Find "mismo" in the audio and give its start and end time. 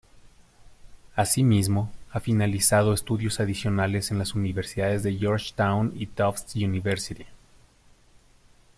1.43-1.91